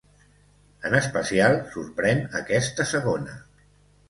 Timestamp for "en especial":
0.89-1.57